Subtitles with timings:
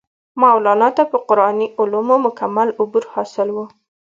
[0.41, 3.65] مولانا ته پۀ قرآني علومو مکمل عبور حاصل وو